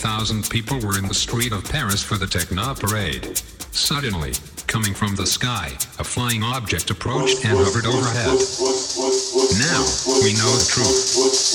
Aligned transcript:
50,000 0.00 0.48
people 0.48 0.80
were 0.80 0.96
in 0.96 1.06
the 1.08 1.12
street 1.12 1.52
of 1.52 1.62
Paris 1.62 2.02
for 2.02 2.16
the 2.16 2.26
Techno 2.26 2.72
parade. 2.72 3.36
Suddenly, 3.70 4.32
coming 4.66 4.94
from 4.94 5.14
the 5.14 5.26
sky, 5.26 5.76
a 5.98 6.04
flying 6.04 6.42
object 6.42 6.88
approached 6.88 7.44
and 7.44 7.52
hovered 7.52 7.84
overhead. 7.84 8.32
Now, 9.60 9.84
we 10.24 10.32
know 10.40 10.56
the 10.56 10.64
truth. 10.72 11.49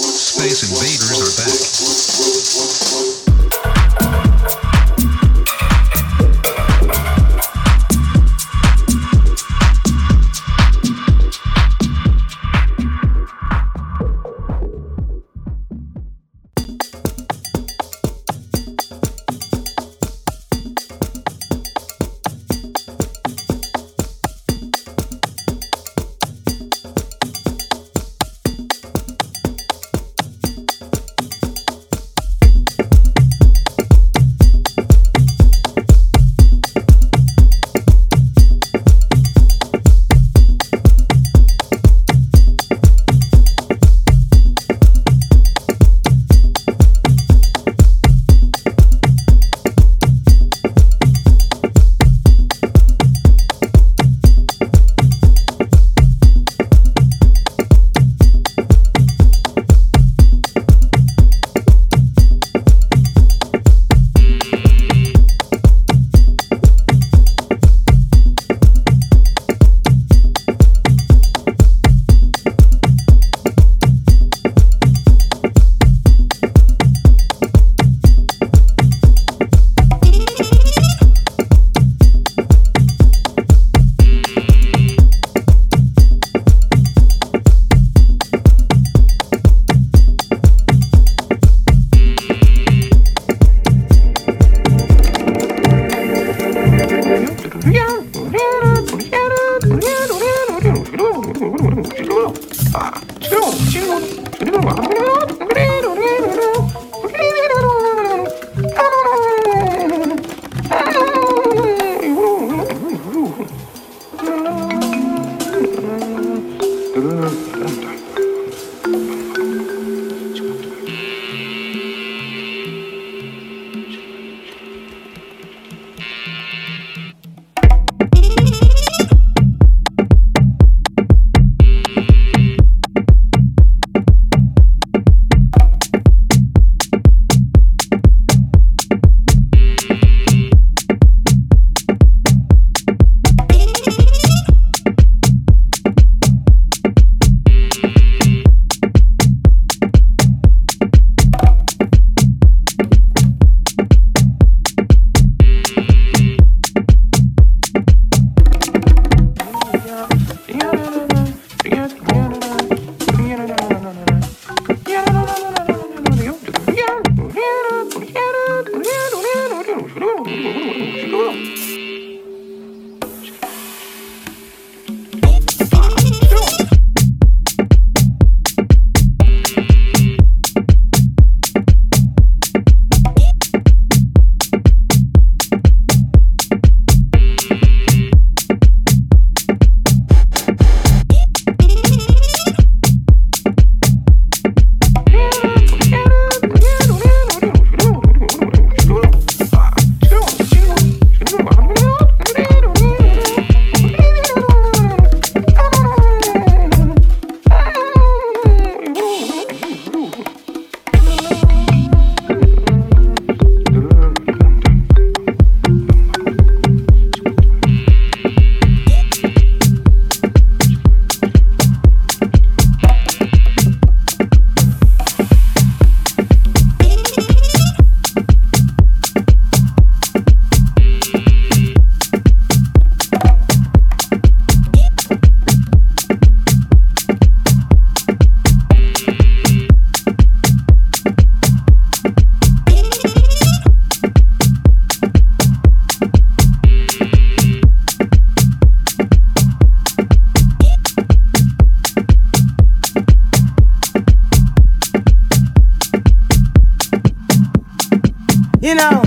you 258.65 258.73
know. 258.73 259.04